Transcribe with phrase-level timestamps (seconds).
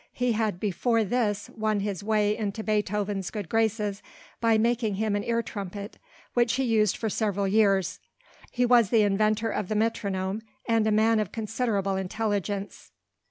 [0.13, 4.01] He had before this won his way into Beethoven's good graces
[4.39, 5.99] by making him an ear trumpet,
[6.33, 7.99] which he used for several years.
[8.49, 12.89] He was the inventor of the metronome and a man of considerable intelligence.